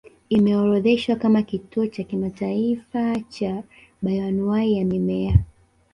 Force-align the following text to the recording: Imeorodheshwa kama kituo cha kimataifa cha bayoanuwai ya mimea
Imeorodheshwa 0.29 1.15
kama 1.15 1.41
kituo 1.41 1.87
cha 1.87 2.03
kimataifa 2.03 3.15
cha 3.29 3.63
bayoanuwai 4.01 4.73
ya 4.77 4.85
mimea 4.85 5.39